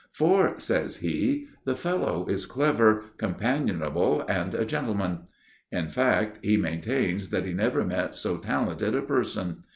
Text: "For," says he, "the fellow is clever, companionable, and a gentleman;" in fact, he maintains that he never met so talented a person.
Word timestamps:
"For," 0.13 0.55
says 0.59 0.95
he, 0.97 1.45
"the 1.63 1.75
fellow 1.75 2.25
is 2.27 2.47
clever, 2.47 3.03
companionable, 3.17 4.21
and 4.27 4.55
a 4.55 4.65
gentleman;" 4.65 5.25
in 5.71 5.89
fact, 5.89 6.39
he 6.41 6.57
maintains 6.57 7.29
that 7.29 7.45
he 7.45 7.53
never 7.53 7.85
met 7.85 8.15
so 8.15 8.37
talented 8.37 8.95
a 8.95 9.03
person. 9.03 9.57